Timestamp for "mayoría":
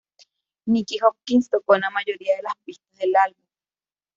1.91-2.35